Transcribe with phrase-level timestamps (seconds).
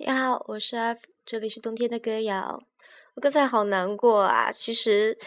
[0.00, 2.62] 你好，我是 F，这里是冬天的歌谣。
[3.14, 4.52] 我刚才好难过啊！
[4.52, 5.18] 其实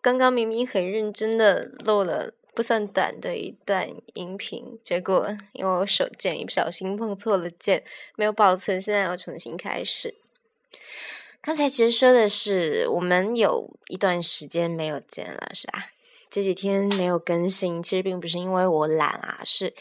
[0.00, 7.82] 刚刚明明很认真的录了不算短的一段音频，结果因为我手贱一不小心碰错了键，
[8.14, 10.14] 没有保存，现在要重新开始。
[11.42, 15.86] 刚才其实说的是我们有一段时间没有见了，是吧？
[16.30, 19.74] 这几天没有更新，其实并不是因为我懒啊，是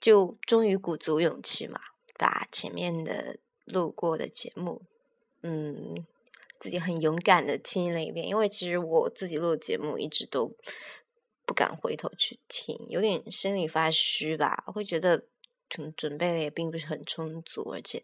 [0.00, 1.78] 就终于鼓足勇气嘛。
[2.18, 4.82] 把前面的录过的节目，
[5.42, 5.94] 嗯，
[6.58, 10.56] 自己很勇敢的听了一遍，因为其实我自己录的节目一直都
[11.46, 15.24] 不敢回头去听，有点心里发虚吧，会觉得
[15.68, 18.02] 准准备的也并不是很充足，而且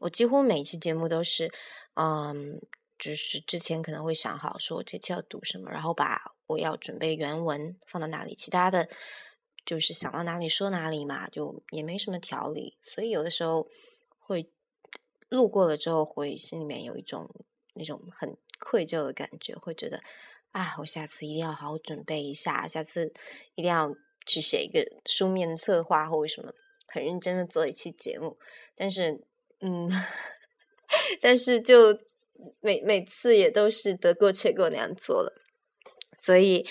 [0.00, 1.52] 我几乎每期节目都是，
[1.94, 2.60] 嗯，
[2.98, 8.88] 就是之前可能会想好说我这期要读什么，然后把我要准备原文放到哪里，其他的。
[9.64, 13.68] 就是想到哪里说哪里嘛，就也没什么条理，所以有的时候
[14.18, 14.50] 会
[15.28, 17.28] 路过了之后，会心里面有一种
[17.74, 20.02] 那种很愧疚的感觉，会觉得
[20.50, 23.12] 啊，我下次一定要好好准备一下，下次
[23.54, 23.94] 一定要
[24.26, 26.52] 去写一个书面的策划或者什么，
[26.86, 28.38] 很认真的做一期节目。
[28.74, 29.24] 但是，
[29.60, 29.88] 嗯，
[31.22, 31.98] 但是就
[32.60, 35.41] 每每次也都是得过且过那样做了。
[36.24, 36.64] 所以，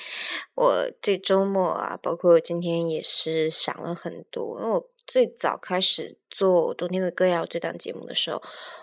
[0.55, 4.57] 我这周末啊，包括今天也是想了很多。
[4.61, 8.41] 因为我最早开始做《冬天的歌谣》这档节目的时候，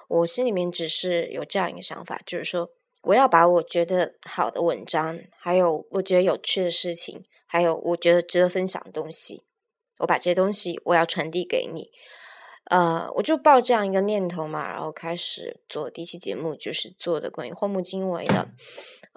[0.08, 9.44] 我心里面只是有这样一个想法，就是说，我要把我觉得好的文章，还有我觉得有趣的事情，还有我觉得值得分享的东西，
[10.00, 11.89] 我把这些东西我要传递给你。
[12.64, 18.50] 呃，我就抱这样一个念头嘛，然后开始做第一期节目，就是做的关于荒木经惟的。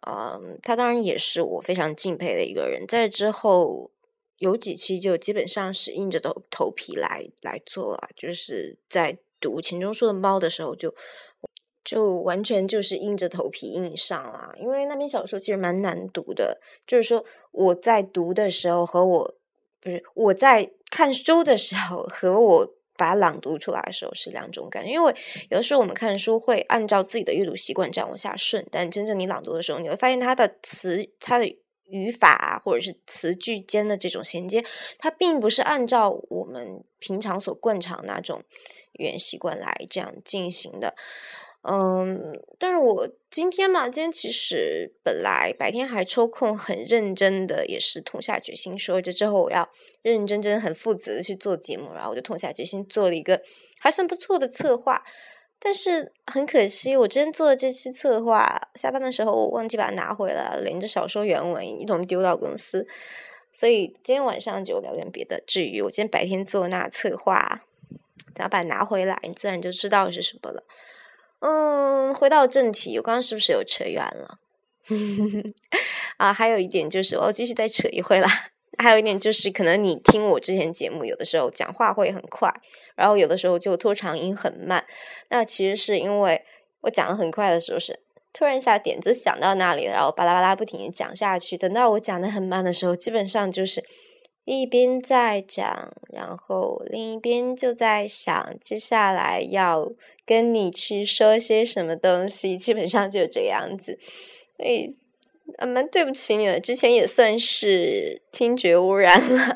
[0.08, 2.86] 嗯，他当然也是我非常敬佩的一个人。
[2.88, 3.92] 在之后
[4.38, 10.96] 有几期就基本上是硬着头头皮来来做了，就是在读钱钟书的《猫》的时候，就
[11.84, 14.54] 就完全就是硬着头皮硬上了。
[14.60, 19.36] 因为那篇小说其实蛮难读的，就是说我在读的时候和我
[19.80, 22.74] 不是我在看书的时候和我。
[23.02, 25.16] 把它朗读出来的时候是两种感觉，因为
[25.50, 31.48] 有的时候我们看书会按照自己的阅读习惯这样往下顺，但真正你朗读的时候，你会发现它的词、它的
[31.90, 34.64] 语法或者是词句间的这种衔接，
[35.00, 38.44] 它并不是按照我们平常所惯常那种
[38.94, 40.94] 语言习惯来这样进行的。
[41.64, 49.70] 嗯，但是我今天嘛，今天其实本来白天还抽空很认真的，也是痛下决心说，这之后我要
[50.02, 53.42] 认认真真、很负责的去做节目，然后我就痛下决心做了一个
[53.80, 55.04] 还算不错的策划。
[55.64, 62.88] 但是很可惜，我真做了这期策划，下班的时候我忘记把它拿回来，连着小说原文一同丢到公司，
[63.54, 65.44] 所以今天晚上就聊点别的。
[65.46, 67.62] 至于我今天白天做那策划，
[68.34, 70.64] 等下把它拿回来，你自然就知道是什么了。
[71.42, 74.38] 嗯，回到正题，我刚刚是不是有扯远了？
[76.18, 78.28] 啊，还有一点就是，我继续再扯一回啦。
[78.78, 82.54] 还有一点就是，可能你听我之前节目，有的时候讲话会很快，
[82.96, 84.86] 然后有的时候就拖长音很慢。
[85.30, 86.44] 那其实是因为
[86.82, 88.00] 我讲的很快的时候，是
[88.32, 91.58] 突然一下点子想到那里，然后巴拉巴拉不停讲下去。
[91.58, 93.84] 等到我讲的很慢的时候，基本上就是。
[94.46, 99.92] 一边在讲，然后另一边就在想接下来要
[100.26, 104.00] 跟你去说些什么东西，基本上就这样子。
[104.58, 104.96] 所以，
[105.60, 109.54] 蛮对不起你的，之前也算是听觉污染了。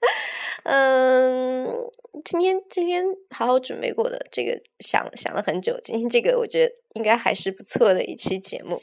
[0.64, 1.66] 嗯，
[2.24, 8.82] 今天今天好好准备过的，这个想想了很久，今天这个我觉得应该还是不错的一期节目。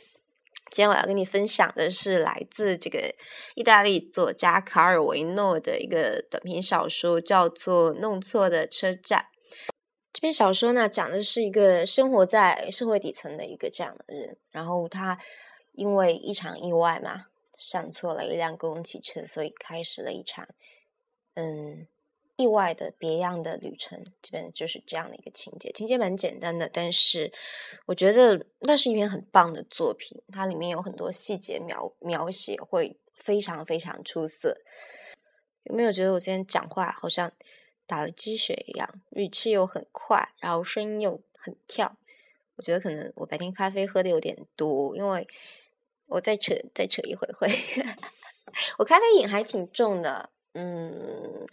[0.71, 3.15] 今天我要跟你分享的是来自这个
[3.53, 9.19] 意大利作家卡尔维诺的一个短篇小说，叫做《弄错的车站》。
[10.11, 15.17] 这篇小说呢，讲的是一个生活在社会底层的一个这样的人，然后他
[15.71, 17.25] 因为一场意外嘛，
[17.57, 20.47] 上错了一辆公共汽车，所以开始了一场
[21.35, 21.87] 嗯。
[22.37, 27.31] 意外的别样的旅程，基本就是这样的一个情节，情节蛮简单的，但是
[27.85, 34.57] 我觉得那是一篇很棒的作品，它里面有很多细节描描写会非常非常出色。
[35.63, 37.31] 有没有觉得我今天讲话好像
[37.87, 41.95] 打了鸡血一样，语气又很快，然后声音又很跳？
[42.57, 45.27] 我觉得可能我白天咖啡喝的有点多，因为
[46.07, 47.47] 我再扯再扯一会会，
[48.77, 51.47] 我咖啡瘾还挺重的，嗯。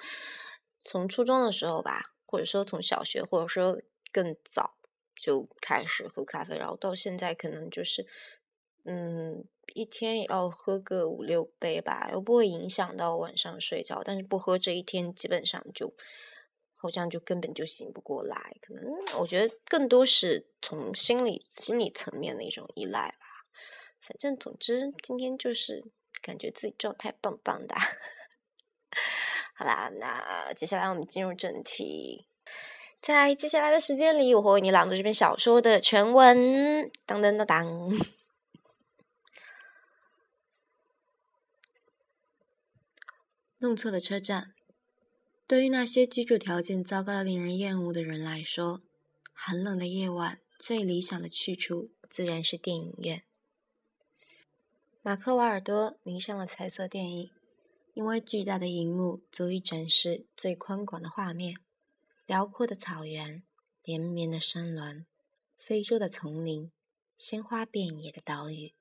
[0.84, 3.80] 从初中的时候吧，或者说从小学，或者说
[4.12, 4.74] 更早
[5.14, 8.06] 就开始喝咖啡，然后到现在可能就是，
[8.84, 9.44] 嗯，
[9.74, 15.94] 一天也要喝个五六杯吧，又不会影响到晚上睡觉，但是不喝这一天基本上就
[16.74, 18.56] 好像就根本就醒不过来。
[18.60, 18.84] 可能
[19.20, 23.26] 我觉得更多是从心理心理层面的一种依赖吧。
[24.00, 25.84] 反正总之今天就是
[26.20, 27.76] 感觉自己状态棒棒的。
[29.54, 32.26] 好啦，那接下来我们进入正题。
[33.00, 36.90] 在接下来的时间里，我会为你朗读这篇小说的全文。
[37.04, 37.90] 当当当当。
[43.58, 44.54] 弄错的车站，
[45.46, 48.80] 对于那些居住条件糟糕、令人厌恶的人来说，
[49.32, 53.22] 寒冷的夜晚最理想的去处自然是电影院。
[55.02, 57.30] 马克·瓦尔多迷上了彩色电影，
[57.94, 61.56] 因为巨大的荧幕足以展示最宽广的画面。
[62.26, 63.42] 辽阔的草原，
[63.82, 65.04] 连绵的山峦，
[65.58, 66.70] 非洲的丛林，
[67.18, 68.72] 鲜花遍野的岛屿。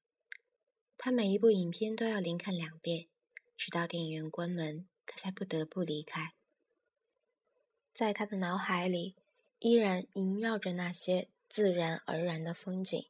[0.97, 3.07] 他每一部影片都要连看两遍，
[3.57, 6.33] 直到电影院关门，他才不得不离开。
[7.93, 9.15] 在他的脑海里，
[9.59, 13.07] 依然萦绕着那些自然而然的风景。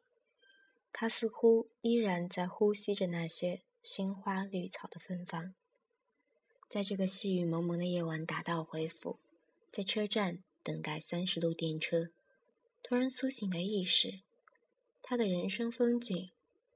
[0.91, 5.53] 他似乎依然在呼吸着那些鲜花绿草的芬芳。
[6.71, 9.19] 在这个细雨蒙蒙的夜晚，打道回府。
[9.73, 12.11] 在车站等待三十路电车，
[12.81, 14.21] 突然苏醒的意识，
[15.01, 16.29] 他的人生风景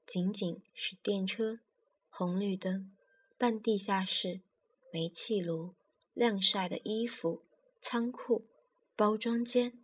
[0.06, 1.60] 仅仅是电车、
[2.10, 2.94] 红绿灯、
[3.38, 4.42] 半地下室、
[4.92, 5.74] 煤气炉、
[6.12, 7.40] 晾晒的衣服、
[7.80, 8.44] 仓库、
[8.94, 9.82] 包装间，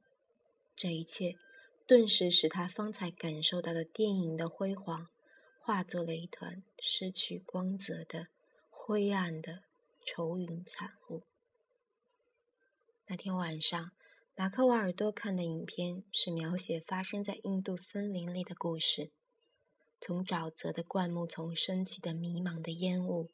[0.77, 1.39] 这一切
[1.87, 5.09] 顿时使他方才感受到的电影的辉煌，
[5.59, 8.27] 化作了一团失去光泽的
[8.69, 9.63] 灰暗的
[10.05, 11.23] 愁云惨雾。
[13.07, 13.93] 那天晚上，
[14.35, 19.11] 马克·瓦尔多看的影片是描写发生在印度森林里的故事。
[20.01, 23.31] 从沼泽的灌木丛升起的迷茫的烟雾，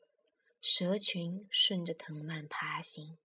[0.61, 3.17] 蛇群顺着藤蔓爬行，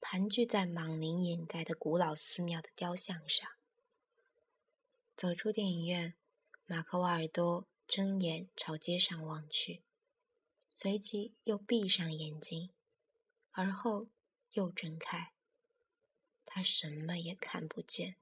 [0.00, 3.48] 盘踞在莽林掩盖的古老寺庙的雕像上。
[5.16, 6.14] 走出电影院，
[6.66, 9.80] 马克·瓦尔多睁眼朝街上望去，
[10.76, 12.68] 随即又闭上眼睛，
[13.52, 14.08] 而后
[14.50, 15.32] 又睁开。
[16.44, 18.16] 他什么也看不见，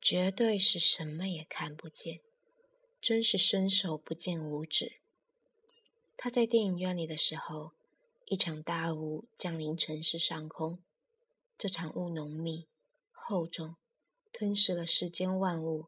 [0.00, 2.22] 绝对是什么也看不见，
[3.00, 4.96] 真是伸手不见五指。
[6.16, 7.70] 他在电影院里的时候，
[8.24, 10.82] 一场大雾降临城市上空，
[11.56, 12.66] 这场雾浓密、
[13.12, 13.76] 厚重，
[14.32, 15.86] 吞噬了世间万物，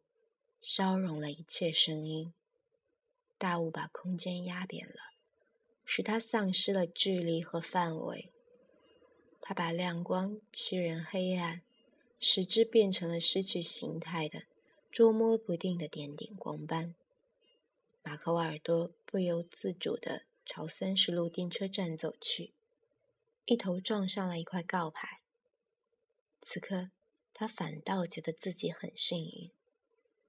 [0.61, 2.33] 消融了一切声音。
[3.37, 4.95] 大雾把空间压扁了，
[5.91, 8.31] 使它丧失了距离和范围。
[9.41, 11.63] 它把亮光驱人黑暗。
[12.21, 14.43] 使之变成了失去形态的、
[14.91, 16.97] 捉摸不定的点点光斑。
[18.03, 22.53] 马克·瓦尔多不由自主地朝三十路电车站走去，
[23.45, 25.21] 一头撞上了一块告牌。
[26.43, 26.91] 此刻，
[27.33, 29.53] 他反倒觉得自己很幸运，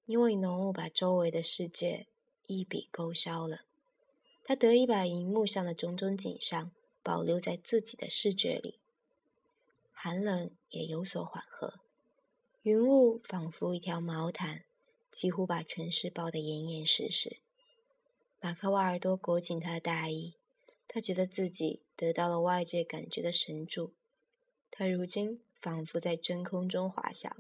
[0.06, 2.06] 因为浓雾把周围的世界
[2.46, 3.62] 一笔勾销了。
[4.50, 6.72] 他得以把荧幕上的种种景象
[7.04, 8.80] 保留在自己的视觉里。
[9.92, 11.76] 寒冷也有所缓和，
[12.64, 14.64] 云雾仿佛一条毛毯，
[15.12, 17.38] 几乎把城市包得严严实实。
[18.42, 20.34] 马克·瓦尔多裹紧他的大衣，
[20.88, 23.94] 他觉得自己得到了外界感觉的神助。
[24.72, 27.38] 他如今仿佛在真空中滑翔，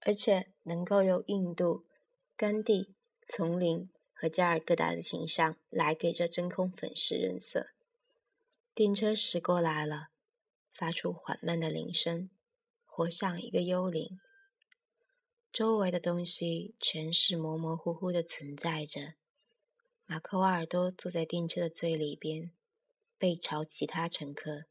[0.00, 1.86] 而且能够用印度、
[2.36, 2.94] 甘地、
[3.26, 3.88] 丛林
[4.20, 7.68] 和加尔各答的形象来给这真空粉饰润色。
[8.74, 10.08] 电车驶过来了。
[10.72, 12.30] 发出缓慢的铃声，
[12.86, 14.18] 活像一个幽灵。
[15.52, 19.14] 周围的东西全是模模糊糊的存在着。
[20.06, 22.50] 马克·瓦尔多坐在电车的最里边，
[23.18, 24.64] 背朝其他乘客，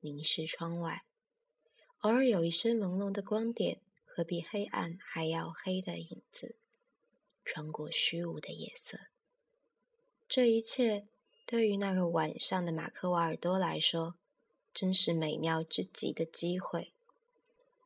[0.00, 1.04] 凝视窗外。
[2.00, 6.56] 偶尔有一些朦胧的光点和比黑暗还要黑的影子，
[7.44, 8.98] 穿过虚无的夜色。
[10.28, 11.06] 这一切
[11.46, 14.14] 对于那个晚上的马克·瓦尔多来说。
[14.76, 16.90] 真是美妙之极的机会，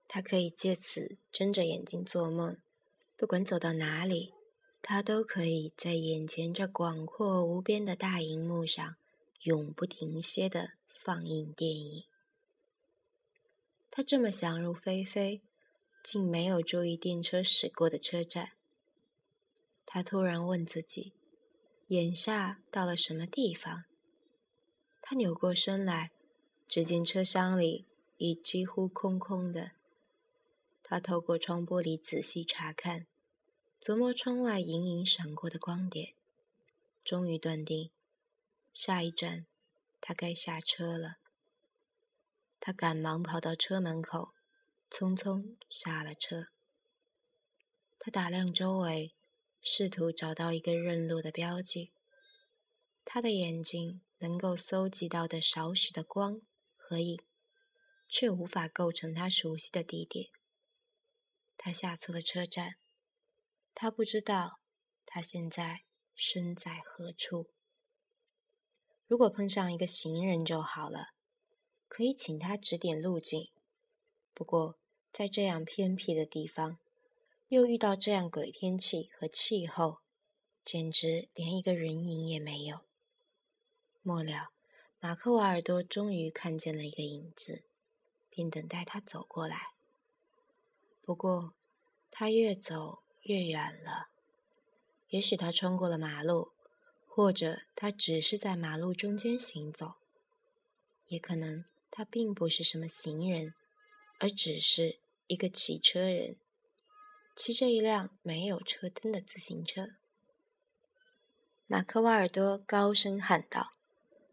[0.09, 2.57] 他可以借此睁着眼睛做梦，
[3.15, 4.33] 不管走到哪里，
[4.81, 8.97] 他都可以在眼前这广阔无边的大荧幕上
[9.43, 12.05] 永不停歇的放映电影。
[13.91, 15.43] 他这么想入非非，
[16.03, 18.53] 竟没有注意电车驶过的车站。
[19.91, 21.15] 他突然问自己：
[21.87, 23.85] 眼下到了什么地方？
[25.01, 26.11] 他扭过身来。
[26.69, 27.87] 只见车厢里
[28.19, 29.71] 已几乎空空的。
[30.83, 33.07] 他透过窗玻璃仔细查看，
[33.81, 36.13] 琢磨窗外隐隐闪过的光点，
[37.03, 37.91] 终于断定，
[38.75, 39.47] 下一站
[40.03, 41.17] 他该下车了。
[42.61, 44.35] 他赶忙跑到车门口，
[44.91, 46.49] 匆匆下了车。
[47.99, 49.15] 他打量周围，
[49.61, 51.93] 试图找到一个认路的标记。
[53.05, 56.41] 他的眼睛能够搜集到的少许的光
[56.77, 57.21] 和影，
[58.09, 60.29] 却无法构成他熟悉的地点。
[61.57, 62.77] 他下错了车站，
[63.75, 64.61] 他不知道
[65.05, 65.85] 他现在
[66.15, 67.51] 身在何处。
[69.07, 71.15] 如果碰上一个行人就好了，
[71.89, 73.51] 可以请他指点路径。
[74.35, 74.79] 不过，
[75.11, 76.79] 在这样偏僻的地方，
[77.49, 79.99] 又遇到这样鬼天气和气候，
[80.65, 82.81] 简直连一个人影也没有。
[84.03, 84.49] 末了，
[85.01, 87.65] 马克瓦尔多终于看见了一个影子，
[88.31, 89.73] 并等待他走过来。
[91.03, 91.55] 不过，
[92.11, 94.09] 他越走越远了。
[95.09, 96.53] 也许他穿过了马路。
[97.11, 99.95] 或者他只是在马路中间行走，
[101.09, 103.55] 也可能他并不是什么行人，
[104.21, 106.37] 而只是一个骑车人，
[107.39, 109.91] 骑着一辆没有车灯的自行车。
[111.69, 113.71] 马克瓦尔多高声喊道：“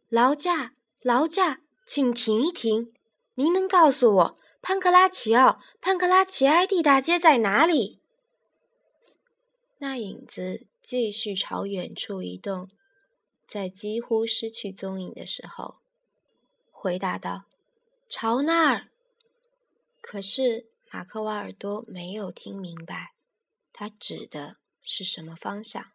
[0.10, 2.92] 劳驾，劳驾，请停一停！
[3.36, 8.02] 您能告诉我潘克拉齐奥、潘克拉齐埃蒂大街在哪里？”
[9.78, 10.66] 那影子。
[10.82, 12.70] 继续朝远处移动，
[13.48, 15.78] 在几乎失去踪影的时候，
[16.72, 17.46] 回答道
[18.08, 18.90] ：“朝那儿。”
[20.00, 23.14] 可是马克瓦尔多没有听明白，
[23.74, 25.92] 他指的是什么方向？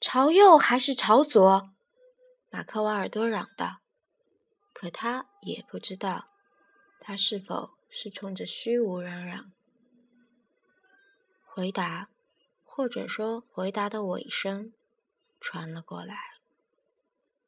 [0.00, 1.70] 朝右还是朝左？
[2.50, 3.80] 马克瓦尔多嚷道。
[4.72, 6.28] 可他也不知道，
[7.00, 9.52] 他是否是冲着虚无嚷嚷。
[11.44, 12.08] 回答。
[12.72, 14.72] 或者说，回答的尾声
[15.38, 16.16] 传了过来。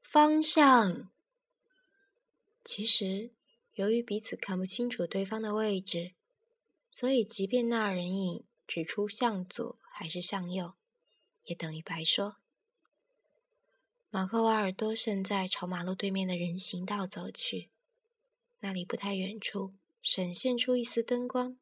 [0.02, 1.08] 方向。
[2.62, 3.30] 其实，
[3.74, 6.12] 由于彼此看不清楚对方的位置，
[6.90, 10.74] 所以即便那人影指出向左还是向右，
[11.44, 12.36] 也等于白说。
[14.10, 17.70] 马克瓦尔多现在朝马路对面的人行道走去，
[18.60, 21.56] 那里不太远处闪现出一丝灯光，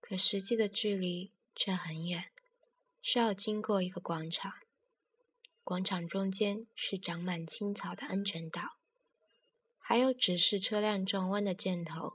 [0.00, 2.26] 可实际的距离却很远。
[3.00, 4.52] 需要经过一个广场，
[5.64, 8.76] 广场中间是长满青草的安全岛，
[9.84, 12.14] 还有指示车辆转弯的箭头，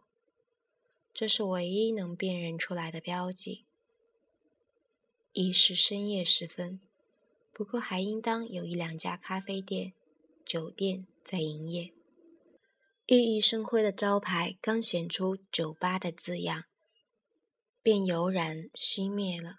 [1.14, 3.66] 这是唯一能辨认出来的标记。
[5.34, 6.80] 已是深夜时分，
[7.54, 9.94] 不过还应当有一两家咖啡店、
[10.46, 11.92] 酒店在营业。
[13.06, 16.64] 熠熠生辉的招牌刚显出“酒吧”的字样，
[17.84, 19.58] 便油然熄灭了。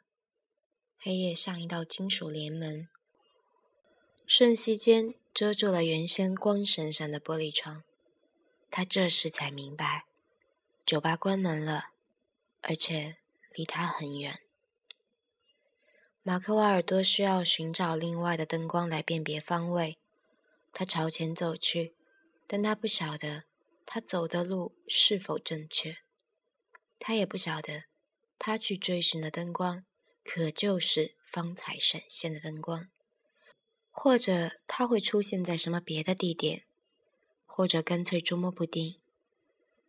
[0.99, 2.89] 黑夜像一道金属帘门，
[4.27, 7.85] 瞬息间遮住了原先光闪闪的玻璃窗。
[8.79, 10.05] 他这时才明白，
[10.87, 11.87] 酒吧关门了，
[12.61, 13.17] 而且
[13.53, 14.39] 离他很远。
[16.23, 19.99] 马克瓦尔多需要寻找另外的灯光来辨别方位。
[20.73, 21.97] 他朝前走去，
[22.47, 23.43] 但他不晓得
[23.85, 25.97] 他走的路是否正确。
[27.01, 27.87] 他也不晓得
[28.39, 29.85] 他去追寻的灯光。
[30.23, 32.89] 可就是方才闪现的灯光，
[33.91, 36.63] 或者他会出现在什么别的地点，
[37.49, 38.95] 或者干脆捉摸不定。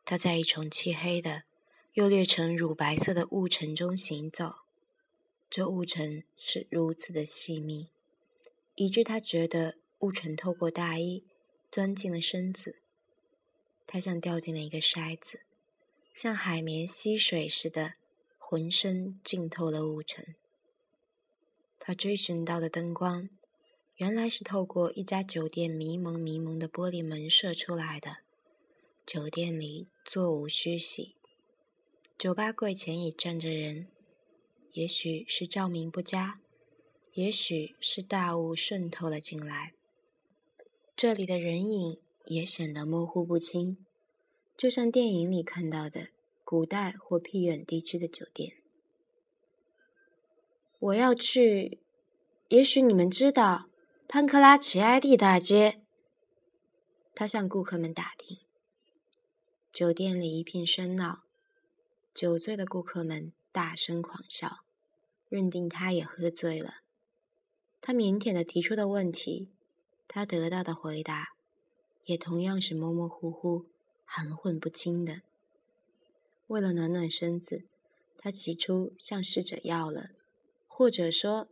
[0.03, 1.43] 他在一重漆黑的、
[1.93, 4.55] 又略呈乳白色的雾尘中行走，
[5.47, 7.89] 这雾尘是如此的细密，
[8.73, 11.23] 以致他觉得雾尘透过大衣
[11.71, 12.77] 钻进了身子。
[13.85, 15.41] 他像掉进了一个筛子，
[16.15, 17.93] 像海绵吸水似的。
[18.51, 20.33] 浑身浸透了雾尘。
[21.77, 23.29] 他追寻到的灯光，
[23.99, 28.19] 原来是透过一家酒店迷蒙迷蒙的玻璃门射出来的。
[29.05, 31.17] 酒店里座无虚席，
[32.17, 33.87] 酒吧柜前也站着人。
[34.71, 36.39] 也许是照明不佳，
[37.13, 39.73] 也许是大雾渗透了进来。
[40.95, 43.85] 这里的人影也显得模糊不清，
[44.55, 46.07] 就像电影里看到的。
[46.45, 48.53] 古代或僻远地区的酒店。
[50.79, 51.79] 我要去，
[52.47, 53.68] 也许你们知道
[54.11, 55.83] 潘克拉奇埃蒂大街。
[57.13, 58.39] 他向顾客们打听。
[59.71, 61.19] 酒店里一片喧闹，
[62.11, 64.61] 酒醉的顾客们大声狂笑，
[65.27, 66.77] 认定他也喝醉了。
[67.81, 69.51] 他腼腆的提出的问题，
[70.07, 71.35] 他得到的回答，
[72.05, 73.67] 也同样是模模糊糊、
[74.05, 75.21] 含混不清的。
[76.47, 77.65] 为了暖暖身子，
[78.17, 80.09] 他起初向侍者要了，
[80.65, 81.47] 或者说，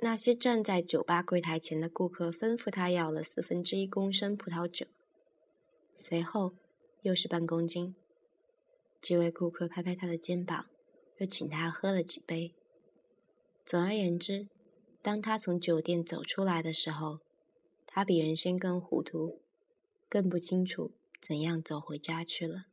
[0.00, 4.86] 那些站在酒吧柜台前的顾客吩咐他要了四分之一公升葡萄酒。
[5.96, 6.54] 随后，
[7.02, 7.96] 又是半公斤。
[9.02, 10.66] 几位顾客拍拍他的肩膀，
[11.18, 12.54] 又请他喝了几杯。
[13.66, 14.46] 总而言之，
[15.02, 17.18] 当他从酒店走出来的时候，
[17.84, 19.40] 他比原先更糊涂，
[20.08, 22.66] 更不清楚怎样走回家去了。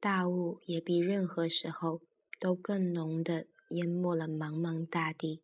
[0.00, 2.00] 大雾也比任何时候
[2.38, 5.42] 都更浓的淹没了茫茫大地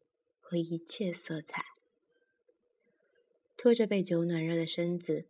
[0.49, 1.65] 和一切色彩。
[3.57, 5.27] 拖着被酒暖热的身子，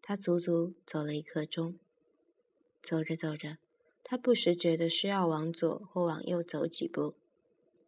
[0.00, 1.78] 他足足走了一刻钟。
[2.80, 3.58] 走着走着，
[4.02, 7.14] 他不时觉得需要往左或往右走几步，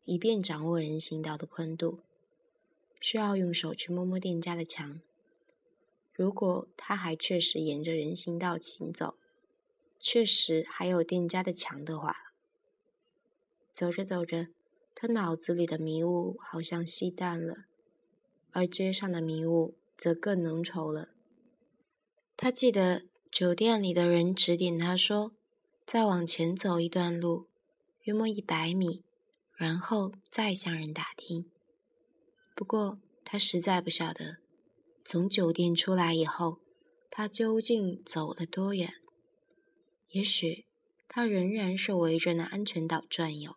[0.05, 2.01] 以便掌握人行道的宽度。
[3.01, 5.01] 需要用手去摸摸店家的墙。
[6.13, 9.15] 如果他还确实沿着人行道行走，
[9.99, 12.35] 确实还有店家的墙的话，
[13.73, 14.49] 走着走着，
[15.03, 17.65] 他脑子里的迷雾好像熄淡了，
[18.51, 21.09] 而街上的迷雾则更浓稠了。
[22.37, 25.33] 他记得酒店里的人指点他说
[25.87, 27.49] ：“再往前走一段路，
[28.03, 29.03] 约莫一百米，
[29.57, 31.51] 然后再向人打听。”
[32.55, 34.37] 不过，他实在不晓得，
[35.03, 36.59] 从酒店出来以后，
[37.09, 38.93] 他究竟走了多远。
[40.11, 40.67] 也许，
[41.09, 43.57] 他仍然是围着那安全岛转悠。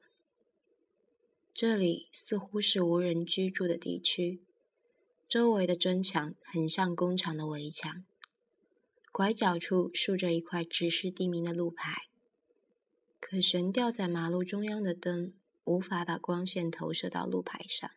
[1.55, 4.41] 这里似乎是无人居住的地区，
[5.29, 8.03] 周围的砖墙很像工厂的围墙。
[9.11, 12.07] 拐角处竖着一块指示地名的路牌，
[13.19, 15.31] 可悬吊在马路中央的灯
[15.65, 17.91] 无法把光线投射到路牌上。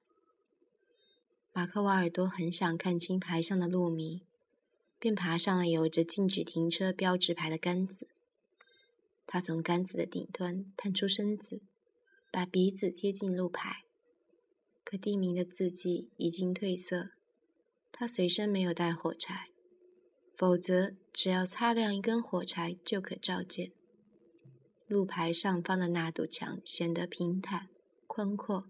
[1.55, 4.21] 马克瓦尔多很想看清牌上的路名，
[4.99, 8.07] 便爬上了有着禁止停车标志牌的杆子。
[9.27, 11.63] 他从杆子的顶端探出身子，
[12.37, 13.85] 把鼻子贴近路牌。
[14.85, 17.09] 可地名的字迹已经褪色。
[17.91, 19.49] 他随身没有带火柴，
[20.37, 23.73] 否则只要擦亮一根火柴就可照见。
[24.87, 27.71] 路牌上方的那堵墙显得平坦
[28.07, 28.67] 宽阔。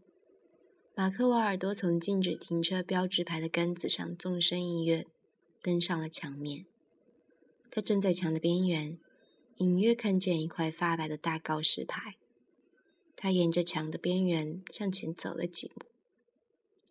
[0.94, 5.08] 马克瓦尔多从禁止停车标志牌的杆子上纵身一跃，
[5.60, 6.66] 登上了墙面。
[7.72, 8.96] 他正在墙的边缘，
[9.56, 12.14] 隐约看见一块发白的大告示牌。
[13.16, 15.86] 他沿着墙的边缘向前走了几步，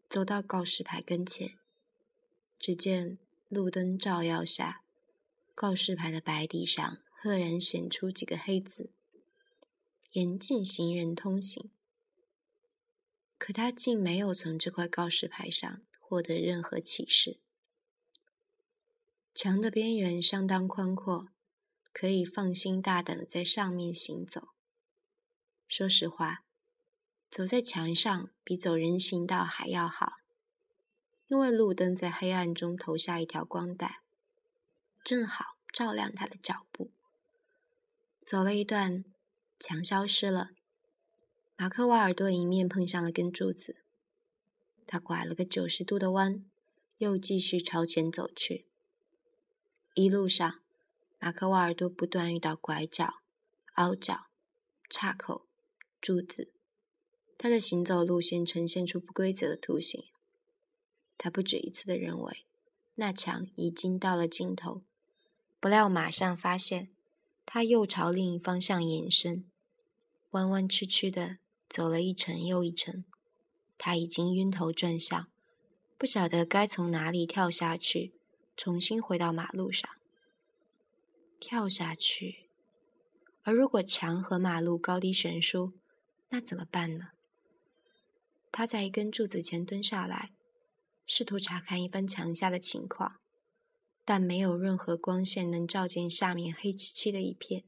[0.09, 1.53] 走到告示牌跟前，
[2.57, 4.81] 只见路灯照耀下，
[5.53, 8.89] 告示牌的白底上赫然显出几个黑字
[10.13, 11.69] ：“严禁行人通行。”
[13.37, 17.37] 可他竟没有从这块告示牌上获得任何启示。
[19.35, 21.27] 墙的边缘相当宽阔，
[21.93, 24.54] 可以放心大胆的在上面行走。
[25.67, 26.43] 说实话，
[27.29, 30.13] 走在墙上比走人行道还要好，
[31.27, 34.01] 因为路灯在黑暗中投下一条光带，
[35.03, 36.91] 正好照亮他的脚步。
[38.25, 39.03] 走了一段，
[39.59, 40.51] 墙消失了。
[41.57, 43.77] 马克瓦尔多迎面碰上了根柱子，
[44.85, 46.45] 他拐了个九十度的弯，
[46.97, 48.65] 又继续朝前走去。
[49.93, 50.59] 一路上，
[51.19, 53.15] 马克瓦尔多不断遇到拐角、
[53.75, 54.27] 凹角、
[54.89, 55.47] 岔口、
[56.05, 56.51] 柱子，
[57.35, 60.03] 他的行走路线呈现出不规则的图形。
[61.17, 62.45] 他不止一次的认为
[62.93, 64.83] 那墙已经到了尽头，
[65.59, 66.89] 不料马上发现，
[67.43, 69.49] 它又朝另一方向延伸，
[70.29, 71.39] 弯弯曲曲的。
[71.67, 73.03] 走了一程又一程，
[73.75, 75.25] 他已经晕头转向，
[75.97, 78.13] 不晓得该从哪里跳下去，
[78.55, 79.89] 重新回到马路上。
[81.39, 82.51] 跳下去，
[83.41, 85.73] 而如果墙和马路高低悬殊，
[86.29, 87.09] 那怎么办呢？
[88.51, 90.31] 他在一根柱子前蹲下来，
[91.05, 93.19] 试图查看一番墙下的情况，
[94.03, 97.63] 但没有任何光线能照见下面黑漆漆的一片。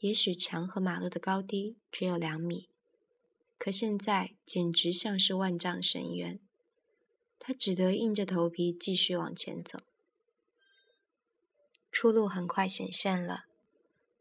[0.00, 2.68] 也许墙和马路的高低只有两米，
[3.58, 6.38] 可现在简直像是万丈深渊。
[7.38, 9.80] 他只得硬着头皮继续往前走。
[11.92, 13.44] 出路很快显现了，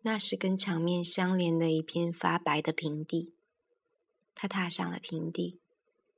[0.06, 3.34] 那是跟墙面相连的一片发白的平地。
[4.36, 5.60] 他踏上了平地，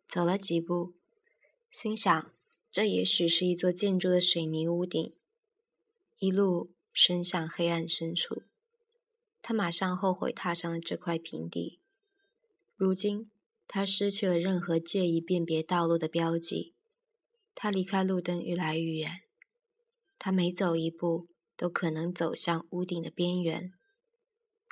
[0.07, 0.95] 走了几步，
[1.69, 2.31] 心想：
[2.71, 5.13] 这也许是一座建筑的水泥屋顶。
[6.17, 8.41] 一路伸向黑暗深处。
[9.43, 11.79] 他马上后悔踏上了这块平地。
[12.75, 13.29] 如今，
[13.67, 16.73] 他失去了任何介意辨别道路的标记。
[17.53, 19.21] 他离开路灯越来越远。
[20.17, 23.71] 他每走一步，都可能走向屋顶的边缘，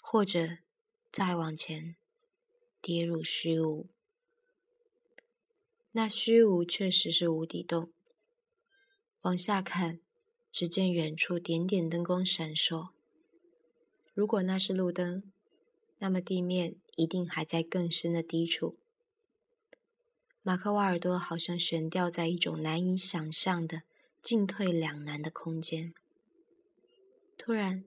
[0.06, 0.58] 或者
[1.12, 1.96] 再往前，
[2.82, 3.88] 跌入虚无。
[5.94, 7.92] 那虚无确实是无底洞。
[9.22, 10.02] 往下看，
[10.52, 12.90] 只见远处点点灯光闪烁。
[14.14, 15.32] 如果那是路灯，
[16.00, 18.76] 那么地面一定还在更深的低处。
[20.42, 23.84] 马克瓦尔多好像悬吊在一种难以想象的
[24.22, 25.94] 进退两难的空间。
[27.38, 27.86] 突然，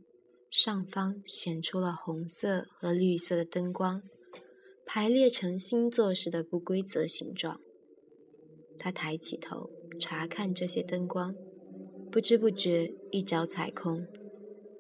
[0.59, 4.03] 上方显出了红色和绿色的灯光，
[4.87, 7.61] 排列成星座似的不规则形状。
[8.79, 9.69] 他抬起头
[10.01, 11.35] 查看这些灯光，
[12.11, 14.07] 不知不觉一脚踩空，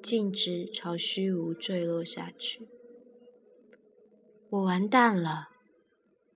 [0.02, 2.66] 径直朝虚无坠落下去。
[4.48, 5.50] 我完蛋了！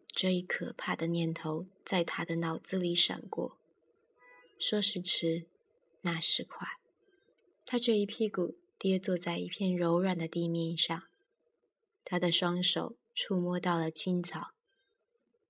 [0.09, 3.57] 这一可怕的念头在他的脑子里闪过。
[4.59, 5.46] 说时迟，
[6.03, 6.68] 那时快，
[7.64, 11.02] 他却一屁股跌坐在一片柔软的地面上。
[12.02, 14.52] 他的双手触摸到了青草，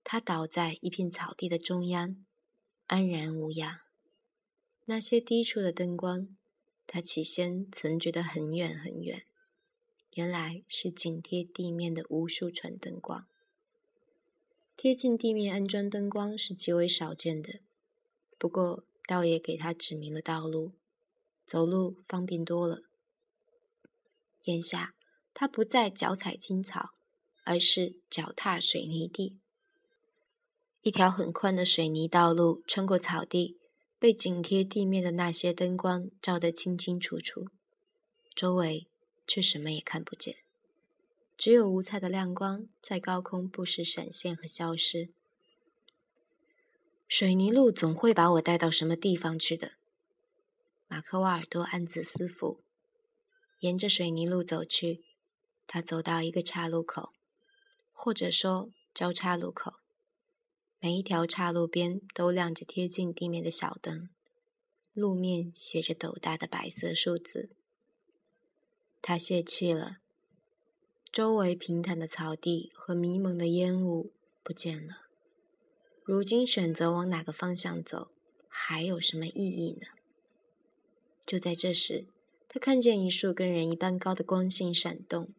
[0.03, 2.25] 他倒在一片草地的中央，
[2.87, 3.79] 安然无恙。
[4.83, 6.35] 那些低处的灯光，
[6.85, 9.23] 他起先曾觉得很远很远，
[10.15, 13.25] 原来是紧贴地面的无数串灯光。
[14.75, 17.61] 贴近地面安装灯光是极为少见的，
[18.37, 20.73] 不过倒也给他指明了道路，
[21.45, 22.83] 走路方便多了。
[24.43, 24.93] 眼下
[25.33, 26.89] 他不再脚踩青草，
[27.43, 29.37] 而是脚踏水泥地。
[30.81, 33.57] 一条很宽的水泥道路穿过草地，
[33.99, 37.47] 被紧贴地面的那些灯光照得清清楚楚，
[38.35, 38.87] 周围
[39.27, 40.37] 却什么也看不见。
[41.37, 45.09] 只有五彩的亮光在高空不时闪现和消失。
[47.07, 49.73] 水泥路总会把我带到什么地方去的。
[50.87, 52.59] 马克瓦尔多暗自思忖，
[53.61, 55.03] 沿着水泥路走去。
[55.65, 57.13] 他走到一个岔路口，
[57.91, 59.73] 或者说交叉路口。
[60.79, 64.09] 每一条岔路边都亮着贴近地面的小灯，
[64.93, 67.51] 路面写着斗大的白色数字。
[69.01, 69.97] 他泄气了。
[71.11, 74.11] 周围平坦的草地和迷蒙的烟雾
[74.43, 75.01] 不见了。
[76.03, 78.11] 如今选择往哪个方向走，
[78.47, 79.87] 还有什么意义呢？
[81.25, 82.07] 就在这时，
[82.53, 85.33] 他看见一束跟人一般高的光线闪动。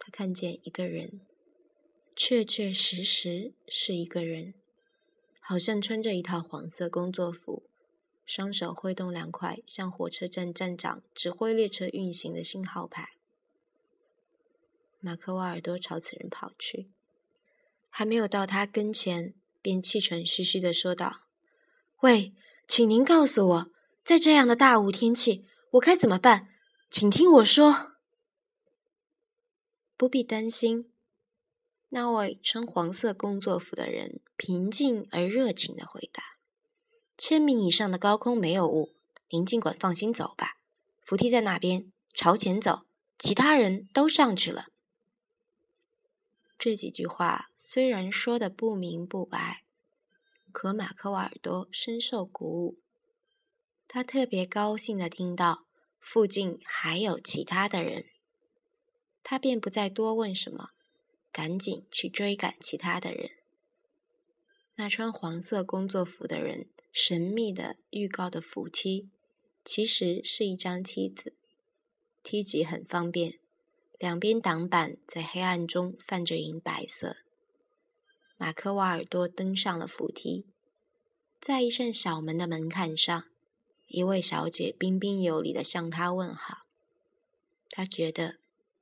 [0.00, 1.20] 他看见一个人，
[2.16, 4.54] 确确实实是一个人，
[5.40, 7.62] 好像穿着一套黄色工作服，
[8.24, 13.10] 双手挥动两块像火车站站长指挥列车运行的信号牌。
[14.98, 16.88] 马克瓦尔多朝此人跑去，
[17.88, 21.20] 还没有到他跟前，便气喘吁吁地说道
[22.02, 22.32] ：“喂，
[22.66, 23.70] 请您告诉我，
[24.04, 26.48] 在这样的大雾天气，我该怎么办？
[26.90, 27.92] 请听我说。”
[29.96, 30.92] 不必担心，
[31.88, 36.22] 那位穿黄色工作服的人平静而热情地回答
[37.16, 38.94] ：“千米以上的高空没有雾，
[39.30, 40.58] 您尽管放心走吧。
[41.00, 42.86] 扶梯在那边，朝前走，
[43.18, 44.66] 其他人都上去了。”
[46.58, 49.64] 这几句话虽然说的不明不白，
[50.52, 52.78] 可马克瓦尔多深受鼓舞。
[53.88, 55.64] 他特别高兴的听到
[56.00, 58.06] 附近还有其他的人，
[59.22, 60.70] 他便不再多问什么，
[61.32, 63.30] 赶紧去追赶其他的人。
[64.74, 69.08] 那穿黄色工作服的人神秘的预告的扶梯，
[69.64, 71.34] 其实是一张梯子，
[72.22, 73.38] 梯级很方便。
[73.98, 77.16] 两边挡板在黑暗中泛着银白色。
[78.36, 80.44] 马克瓦尔多登上了扶梯，
[81.40, 83.24] 在一扇小门的门槛上，
[83.86, 86.66] 一位小姐彬彬有礼地向他问好。
[87.70, 88.38] 他觉得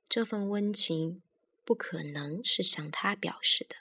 [0.07, 1.21] 这份温情
[1.63, 3.75] 不可能是向他表示的。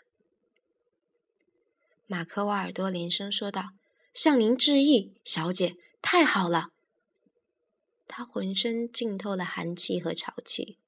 [2.06, 3.70] 马克瓦尔多连声说道
[4.12, 6.68] ：“向您致意，小姐，太好了！”
[8.06, 10.78] 他浑身浸透了寒气和潮气。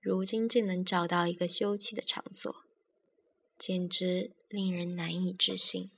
[0.00, 2.54] 如今竟能找到一个休憩的场所，
[3.58, 5.90] 简直令人难以置信。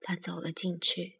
[0.00, 1.18] 他走了进去，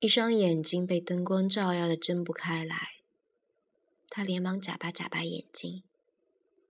[0.00, 2.94] 一双眼睛被灯光照耀的睁不开来。
[4.08, 5.82] 他连忙眨巴眨巴眼睛，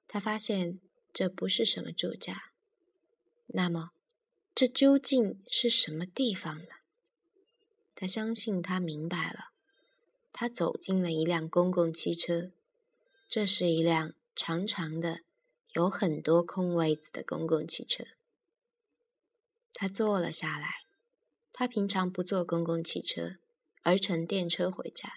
[0.09, 0.81] 他发现
[1.13, 2.51] 这不是什么住家。
[3.47, 3.93] 那么，
[4.53, 6.67] 这究竟是什么地方呢？
[7.95, 9.51] 他相信他明白了。
[10.33, 12.51] 他走进了一辆公共汽车。
[13.29, 15.21] 这是一辆长长的、
[15.75, 18.05] 有很多空位子的公共汽车。
[19.73, 20.80] 他坐了下来。
[21.61, 23.37] 他平常不坐公共汽车，
[23.83, 25.13] 而乘电车回家，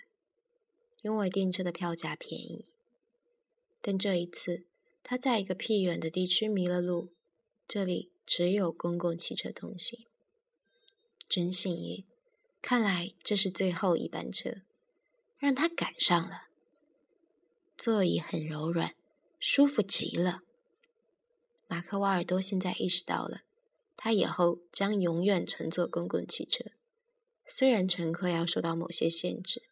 [1.01, 2.65] 因为电车的票价便宜。
[3.79, 4.65] 但这一次，
[5.03, 7.13] 他在一个僻远的地区迷了路，
[7.65, 10.06] 这里只有公共汽车通行。
[11.29, 12.03] 真幸运！
[12.62, 14.63] 看来这是最后一班车，
[15.38, 16.47] 让他赶上了。
[17.77, 18.93] 座椅很柔软，
[19.39, 20.41] 舒服极了。
[21.69, 23.43] 马克瓦尔多现在意识到了，
[24.03, 26.65] 他以后将永远乘坐公共汽车，
[27.47, 29.63] 虽然乘客要受到某些限制，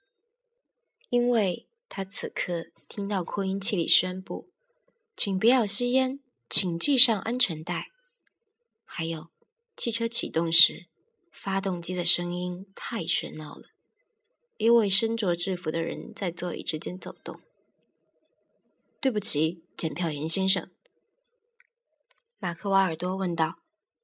[1.09, 4.47] 因为他此刻听到扩音器里宣布
[5.17, 7.91] ：“请不要吸烟，请系上安全带。”
[8.87, 9.27] 还有，
[9.75, 10.85] 汽车启动时，
[11.29, 13.63] 发动机的声音太喧闹了。
[14.55, 17.41] 一位身着制服的人在座椅之间走动。
[19.01, 20.71] “对不起，检票员先生。”
[22.39, 23.57] 马克瓦尔多问道，“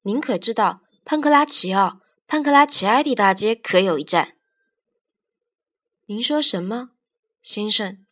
[0.08, 4.38] 您可知道潘克拉奇奥、潘克拉奇埃蒂大街可有一站
[6.08, 6.91] ？”“您说什么，
[7.41, 8.06] 先生？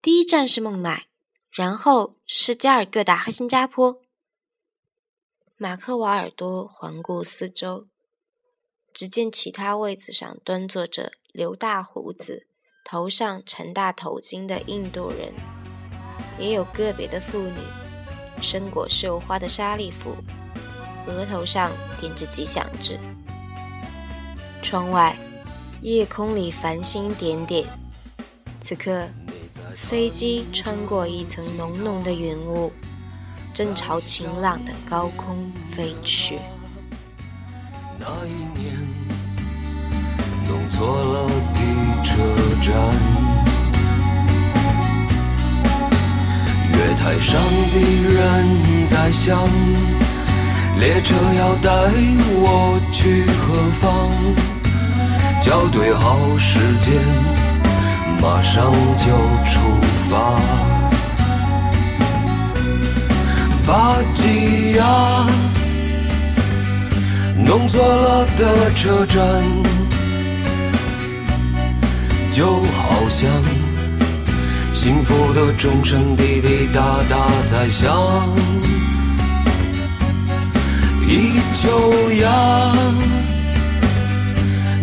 [0.00, 1.08] 第一站是孟买，
[1.50, 4.00] 然后是加尔各答和新加坡。”
[5.58, 7.88] 马克瓦尔多环顾四周，
[8.94, 12.46] 只见其他位子上端坐着留大胡子、
[12.84, 15.34] 头上缠大头巾的印度人，
[16.38, 17.58] 也有个别的妇女，
[18.40, 20.14] 身裹绣花的纱丽服，
[21.06, 22.98] 额头上点着吉祥痣。
[24.62, 25.16] 窗外，
[25.80, 27.66] 夜空里繁星点点。
[28.60, 29.08] 此刻，
[29.76, 32.72] 飞机穿过一层浓浓的云雾。
[33.52, 36.38] 正朝晴朗的高空飞去。
[37.98, 38.72] 那一年，
[40.46, 41.60] 弄错了的
[42.04, 42.14] 车
[42.62, 42.72] 站，
[46.72, 47.34] 月台上
[47.72, 47.76] 的
[48.14, 49.36] 人在想，
[50.80, 51.70] 列车要带
[52.40, 53.84] 我去何方？
[55.42, 56.94] 校对好时间，
[58.18, 59.04] 马上就
[59.44, 59.60] 出
[60.08, 60.40] 发。
[63.66, 64.82] 巴吉亚，
[67.44, 69.20] 弄错了的车站，
[72.32, 73.30] 就好像
[74.72, 77.86] 幸福的钟声滴滴答答在响。
[81.10, 82.30] 依旧呀，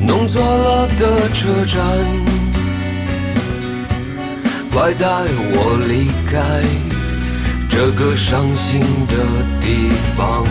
[0.01, 1.79] 弄错了的车站，
[4.69, 6.61] 快带我离开。
[7.69, 9.15] 这个伤心的
[9.61, 10.45] 地方。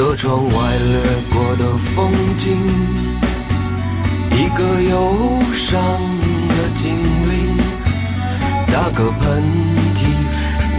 [0.00, 0.96] 车窗外掠
[1.30, 2.56] 过的风景。
[4.32, 5.78] 一个忧伤
[6.48, 6.94] 的精
[7.28, 7.36] 灵，
[8.68, 9.42] 打个喷
[9.94, 10.06] 嚏，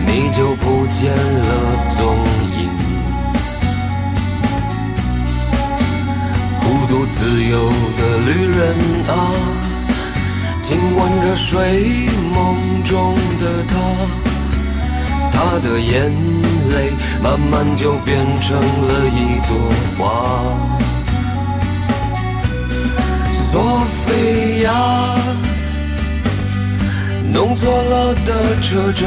[0.08, 1.50] 你就不见了
[1.96, 2.18] 踪
[2.58, 2.68] 影。
[6.62, 8.60] 孤独自由的旅人
[9.08, 9.14] 啊，
[10.64, 13.78] 亲吻着睡梦中的他，
[15.32, 16.12] 他的眼
[16.74, 19.52] 泪慢慢就变成了一朵
[19.98, 20.02] 花。
[23.34, 24.72] 索菲亚，
[27.34, 28.30] 弄错了的
[28.62, 29.06] 车站，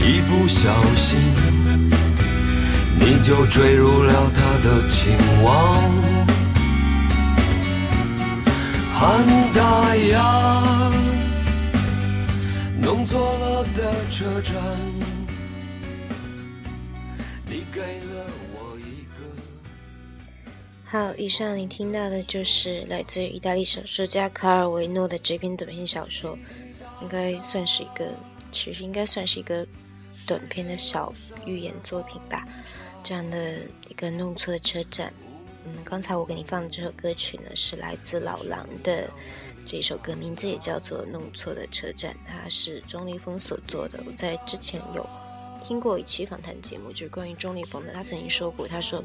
[0.00, 1.16] 一不小心
[2.98, 5.80] 你就坠入了他的情网。
[8.96, 9.02] 汉
[9.54, 10.18] 达亚，
[12.84, 14.54] 弄错了的车站，
[17.46, 19.24] 你给了我一个。
[20.84, 26.36] 好，以上你听到的就是来自于意大利小说家卡尔维诺的这篇短篇小说，
[27.00, 28.12] 应该算是一个，
[28.52, 29.66] 其实应该算是一个
[30.26, 31.10] 短篇的小
[31.46, 32.46] 寓言作品吧。
[33.02, 35.10] 这样的一个弄错的车站，
[35.64, 39.08] 嗯，刚才我给你放的这首歌曲呢，是来自老狼的
[39.66, 44.02] 这首歌，名字也叫做《弄错的车站》，它是钟立风所做的。
[44.06, 45.08] 我在之前有
[45.64, 49.02] 听过一期访谈节目，就是关于钟立风的，他曾经说过，他说。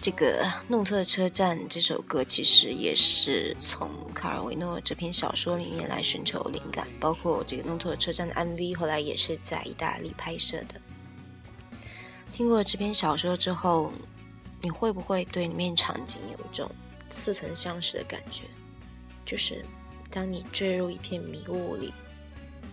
[0.00, 10.74] 这个《弄错的车站》这首歌其实也是从卡尔维诺这篇小说里面来寻求灵感，包括这个《弄错的车站》的 MV 后来也是在意大利拍摄的。
[12.34, 13.90] 听过这篇小说之后，
[14.60, 16.70] 你会不会对里面场景有一种
[17.14, 18.42] 似曾相识的感觉？
[19.24, 19.64] 就是
[20.10, 21.92] 当你坠入一片迷雾里，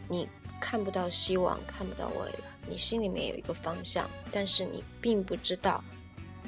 [0.07, 0.27] 你
[0.59, 5.83] 看不到希望，看不到未来，你心里面有一个方向，但是你并不知道。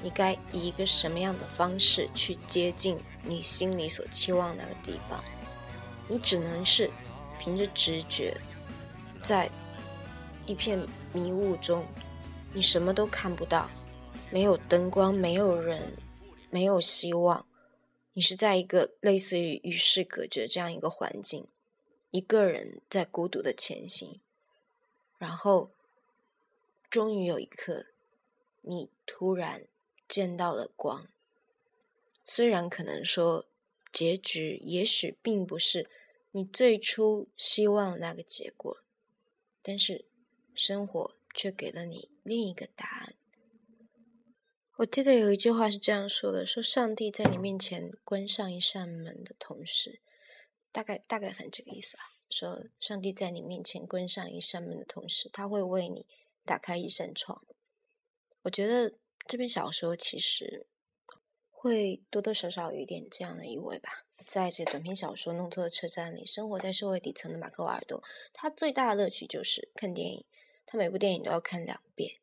[0.02, 5.24] 你该以一个什么样的方式去接近你心里所期望那个地方？
[6.10, 6.92] 你只能是
[7.39, 8.36] 凭着直觉，
[9.22, 9.50] 在
[10.46, 10.78] 一片
[11.13, 11.86] 迷雾中，
[12.52, 13.70] 你什么都看不到，
[14.30, 15.82] 没有灯光，没有人，
[16.50, 17.46] 没有希望，
[18.13, 21.47] 你是在一个类似于与世隔绝这样一个环境，
[22.12, 24.21] 一个人在孤独的前行，
[25.17, 25.71] 然后
[26.91, 27.88] 终于有一刻，
[28.62, 29.65] 你突然
[30.08, 31.08] 见到了光。
[32.23, 33.47] 虽然可能说
[33.91, 35.89] 结局也许并不是
[36.32, 38.78] 你最初希望的那个结果，
[39.63, 40.06] 但是
[40.54, 43.15] 生活却给了你另一个答案。
[44.84, 50.02] 我记得有一句话是这样说的：说上帝在你面前关上一扇门的同时，
[50.74, 52.04] 大概大概反正这个意思啊。
[52.30, 56.06] 说上帝在你面前关上一扇门的同时，他会为你
[56.43, 57.41] 打开一扇窗。
[58.41, 58.93] 我觉得
[59.26, 60.67] 这篇小说其实。
[61.50, 63.89] 会多多少少有一点这样的意味吧。
[64.28, 70.26] 在这短篇小说《弄错的车站》里，生活在社会底层的马克瓦尔多，他最大的乐趣就是看电影。
[70.65, 72.17] 他每部电影都要看两遍。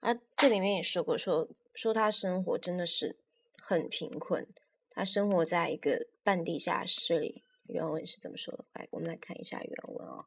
[0.00, 3.16] 而这里面也说过，说说他生活真的是
[3.60, 4.46] 很贫困。
[4.90, 7.44] 他生活在一个半地下室里。
[7.66, 8.64] 原文是怎么说的？
[8.74, 10.26] 来，我们来看一下原文啊。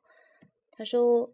[0.72, 1.32] 他说：“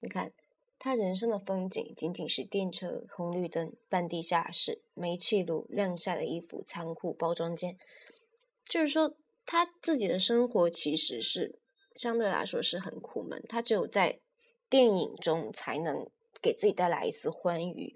[0.00, 0.32] 你看。”
[0.80, 7.76] 他人生的风景仅仅是电车、红绿灯、半地下室、煤气炉、晾晒的衣服、仓库、包装间。
[8.64, 11.58] 就是说，他自己的生活其实是
[11.96, 13.44] 相对来说是很苦闷。
[13.48, 14.20] 他只有在
[14.70, 16.08] 电影中才能
[16.40, 17.92] 给自己带来一丝欢愉。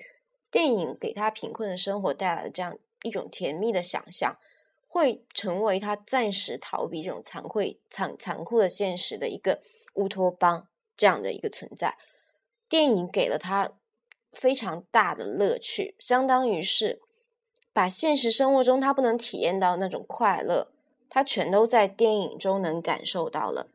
[0.52, 4.36] 电影给他贫困的生活带来的这样一种甜蜜的想象，
[4.86, 9.62] 会成为他暂时逃避这种残酷、残残酷的现实的一个
[9.94, 11.96] 乌托邦这样的一个存在。
[12.68, 13.72] 电影给了他
[14.32, 17.00] 非常大的乐趣，相当于是
[17.72, 20.70] 把现实生活中他不能体验到那种快乐，
[21.08, 23.68] 他全都在电影中能感受到了。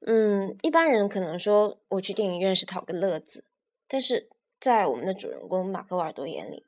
[0.00, 3.44] 嗯，一般人可能说我去电影院是讨个乐子，
[3.88, 4.28] 但是
[4.66, 6.64] 在我们的主人公马克瓦尔多眼里，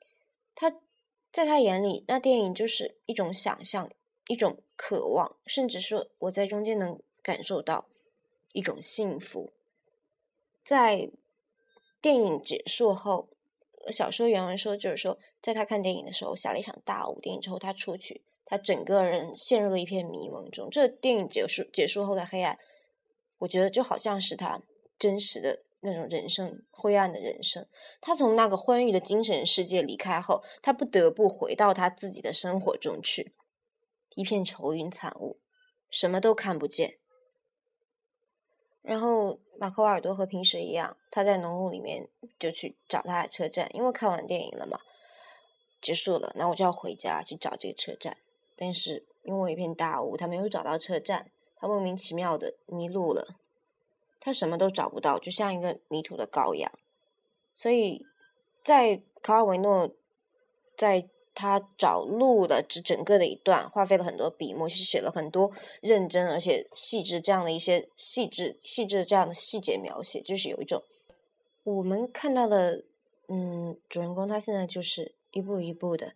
[0.55, 0.71] 他
[1.33, 3.91] 在他眼里，那电影就是一种想象，
[4.29, 7.87] 一种渴望，甚至说我在中间能感受到
[8.53, 9.51] 一种幸福。
[10.65, 11.11] 在
[12.01, 13.31] 电影结束后，
[13.91, 17.19] 小说原文说，就是说，在他看电影的时候下了一场大雾。
[17.21, 20.71] 电影之后，他出去，他整个人陷入了一片迷蒙中。
[20.71, 22.57] 这电影结束结束后的黑暗，
[23.39, 24.63] 我觉得就好像是他
[25.01, 27.67] 真实的那种人生灰暗的人生。
[28.01, 33.33] 他从那个欢愉的精神世界离开后，他不得不回到他自己的生活中去，
[34.14, 35.38] 一片愁云惨雾，
[35.91, 36.99] 什么都看不见。
[38.83, 44.81] 然后马克瓦尔多和平时一样，他在浓雾里面就去找他的车站，因为看完电影了嘛，
[45.83, 48.17] 结束了，那我就要回家去找这个车站。
[48.57, 53.37] 但是因为一片大雾，他没有找到车站，他莫名其妙的迷路了，
[54.21, 56.71] 他什么都找不到，就像一个迷途的羔羊。
[57.55, 58.07] 所以
[58.65, 59.91] 在卡尔维诺
[60.77, 61.09] 在。
[61.41, 70.83] 他找路的这整个的一段，花费了很多笔墨，是写了很多认真而且细致这样的一些细致细致的这样的细节描写，就是有一种
[71.63, 72.83] 我们看到的，
[73.29, 76.15] 嗯，主人公他现在就是一步一步的，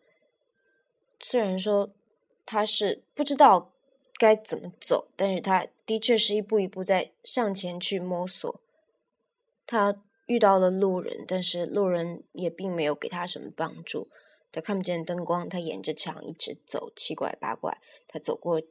[1.20, 1.90] 虽然说
[2.44, 3.70] 他是不知道
[4.18, 8.60] 该怎么走，但是他的确是一步一步在向前去摸索。
[9.66, 9.96] 他
[10.26, 14.08] 遇到了路人，但是路人也并没有给他什么帮助。
[14.52, 17.78] 他看不见灯光，他沿着墙一直走，七拐八拐。
[18.06, 18.62] 他走过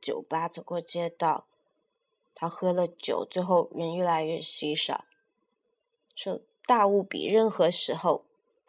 [0.00, 1.46] 酒吧，走过街道，
[2.34, 5.04] 他喝了酒，最后人越来越稀少。
[6.14, 8.24] 说大雾比任何时候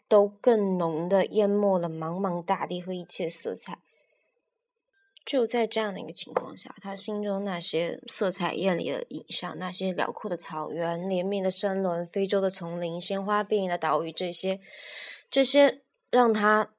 [0.10, 3.80] 都更浓的淹没了茫茫大地和一切色彩。
[5.28, 14.60] 就在这样的一个情况下，他心中那些色彩艳丽的影像，那些辽阔的草原、连绵的山峦、非洲的丛林、鲜花遍野的岛屿，这些，
[15.30, 15.82] 这些。
[16.10, 16.70] 让他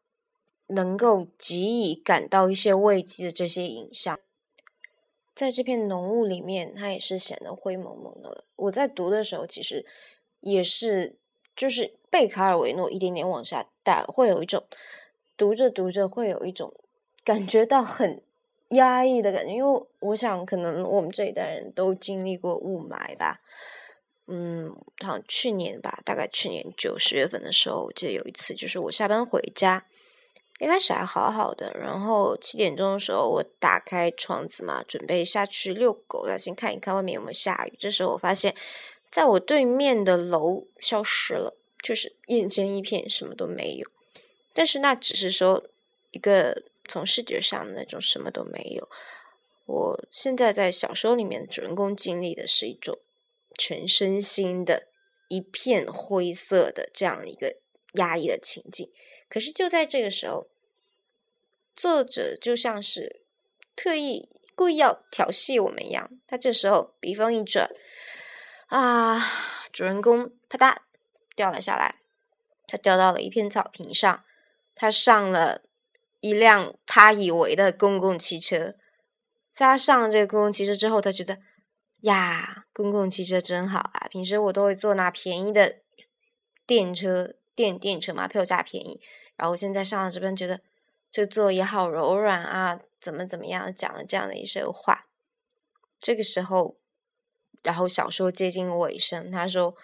[0.68, 4.18] 能够给予感到一些慰藉的这些影像，
[5.34, 8.44] 在这片浓雾里面，他也是显得灰蒙蒙的。
[8.56, 9.84] 我在读的时候，其实
[10.40, 11.18] 也是
[11.55, 14.64] 就是被卡尔维诺一点点往下带，会有一种
[15.36, 16.72] 读着读着会有一种
[17.22, 18.22] 感觉到很
[18.68, 23.40] 压抑的感觉，因为我想可能我们这一代人都经历过雾霾吧。
[24.26, 29.86] 嗯，好像去年吧，大概去年九十月份的时候，我记得有一次，就是我下班回家，
[30.58, 37.72] 一开始还好好的，然后七点钟的时候，我打开窗子嘛，准备下去遛狗，要先看一看外面有没有下雨。
[37.78, 38.54] 这时候我发现，
[39.10, 43.88] 在我对面的楼消失了，就是眼前一片，什么都没有。
[44.52, 45.64] 但是那只是说
[46.10, 48.89] 一个从视觉上那种什么都没有。
[49.66, 52.99] 我现在在小说里面主人公经历的是一种。
[53.61, 54.86] 全身心的
[55.26, 57.57] 一片灰色的这样一个
[57.95, 58.89] 压抑的情境，
[59.28, 60.47] 可是就在这个时候，
[61.74, 63.20] 作者就像是
[63.74, 66.09] 特意故意要调戏我们一样。
[66.28, 67.68] 他这时候笔锋一转，
[68.68, 69.18] 啊，
[69.72, 70.76] 主人公啪嗒
[71.34, 71.97] 掉了下来，
[72.68, 74.22] 他掉到了一片草坪上，
[74.76, 75.62] 他上了
[76.20, 78.74] 一辆他以为的公共汽车。
[79.52, 81.38] 在他上了这个公共汽车之后，他觉得
[82.02, 84.06] 呀，公共汽车真好啊！
[84.08, 85.76] 平时我都会坐那便宜的
[86.66, 89.00] 电车，电电车嘛，票价便宜。
[89.36, 90.60] 然后现在上了这边，觉得。
[91.10, 93.74] 这座椅好柔软啊，怎么怎么样？
[93.74, 95.06] 讲了这样的一些话。
[95.98, 96.76] 这个时候，
[97.62, 99.74] 然后小说接近尾声，他说：“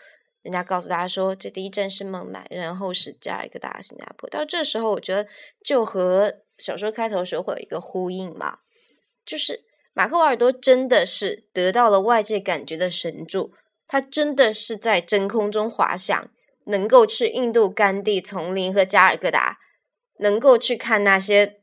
[0.44, 5.26] 人家告诉大家说，这第一站是孟买，然后是加一个大新加坡。”到这时候，我觉得
[5.64, 8.58] 就和小说开头时候会有一个呼应嘛，
[9.26, 13.52] 就是马克·瓦尔多真的是得到了外界感觉的神助，
[13.88, 16.30] 他真的是在真空中滑翔，
[16.66, 19.58] 能够去印度甘地丛林和加尔各答。
[20.18, 21.62] 能够去看那些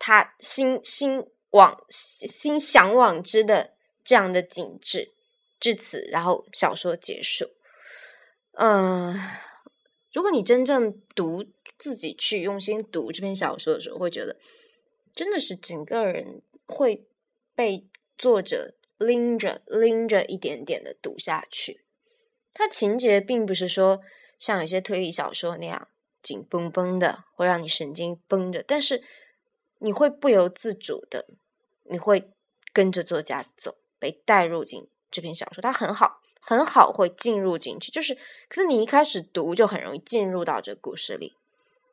[0.00, 5.12] 他心心往心向往之的这样的景致，
[5.60, 7.50] 至此，然后小说结束。
[8.58, 9.14] 嗯，
[10.12, 11.44] 如果你真正读
[11.78, 14.36] 自己去用心读这篇小说的时候，会觉得
[15.14, 17.06] 真的是整个人会
[17.54, 17.86] 被
[18.16, 21.84] 作者拎着拎着一点点的读下去。
[22.52, 24.00] 它情节并不是说
[24.38, 25.88] 像有些推理小说那样。
[26.20, 29.04] 紧绷绷的，会让你神经绷着，但是
[29.78, 31.28] 你会不由自主的，
[31.84, 32.32] 你会
[32.72, 35.62] 跟着作家走，被带入进这篇小说。
[35.62, 37.90] 它很好，很好，会进入进去。
[37.90, 38.14] 就是，
[38.48, 41.34] 可是你一开始读就很容易进入到这个故事里，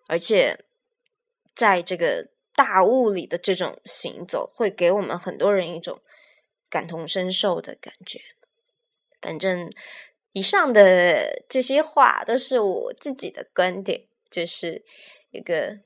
[0.08, 0.64] 而且
[1.54, 6.00] 在这个大雾里的这种行走，会给我们很多人一种
[6.70, 8.22] 感同身受的感觉。
[9.22, 9.70] 反正
[10.32, 14.06] 以上的这些话都是我自己的观点。
[14.32, 14.84] 就是
[15.32, 15.80] 一个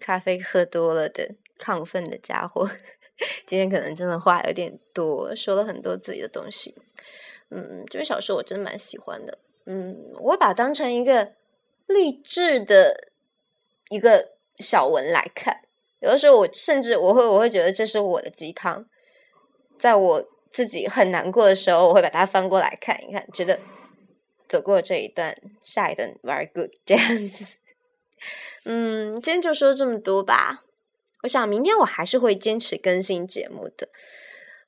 [0.00, 2.68] 咖啡喝多了的亢奋的家伙，
[3.46, 6.74] 今天可能真的话有点多，说了很多自己的东西。
[7.50, 9.38] 嗯，这本小说我真的蛮喜欢的。
[9.66, 11.32] 嗯，我把它当成一个
[11.86, 13.08] 励志的
[13.88, 15.62] 一个小文来看。
[16.00, 18.86] 有的时候，我甚至我会我会觉得这是我的鸡汤，
[19.78, 23.58] 在我自己很难过的时候，我会把它翻过来看一看，觉得。
[24.46, 27.56] 走过这一段，下一段 very good 这样子。
[28.64, 30.64] 嗯，今天就说这么多吧。
[31.22, 33.88] 我想明天我还是会坚持更新节目的。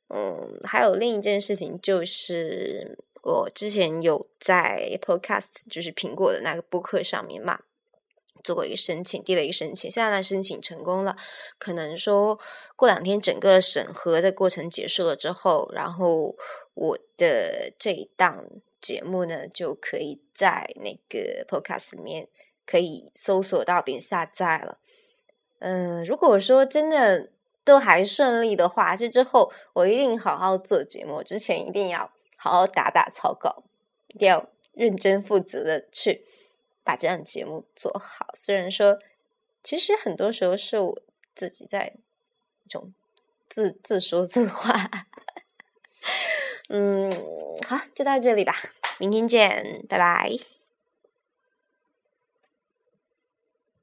[0.09, 7.61] 嗯，还有另一件事情就是，我之前有在 Podcast，就是苹果的那个播客上面嘛，
[8.45, 11.17] 做过一个申请，递了一个申请，现在申请成功了。
[11.59, 12.39] 可能说
[12.77, 16.37] 过两天整个审核的过程结束了之后，然后
[16.75, 18.45] 我的这一档。
[18.79, 22.29] 节目呢，就可以在那个 Podcast 里面
[22.65, 24.79] 可以搜索到并下载了。
[25.59, 27.31] 嗯，如果说真的
[27.67, 31.21] 都还顺利的话，这之后我一定好好做节目。
[31.23, 33.65] 之前一定要好好打打草稿，
[34.07, 36.25] 一定要认真负责的去
[36.85, 38.29] 把这样节目做好。
[38.35, 39.01] 虽然说，
[39.65, 41.03] 其实很多时候是我
[41.35, 41.95] 自己在
[42.65, 42.95] 一种
[43.49, 44.73] 自自说自话。
[46.71, 47.13] 嗯，
[47.67, 48.55] 好，就到这里吧，
[48.99, 50.56] 明天见，拜拜。